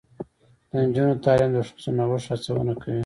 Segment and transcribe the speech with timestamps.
[0.69, 2.99] د نجونو تعلیم د ښځو نوښت هڅونه کوي.